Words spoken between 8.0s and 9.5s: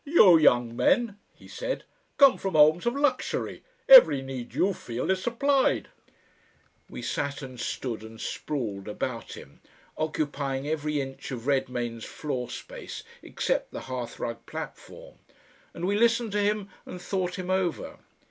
and sprawled about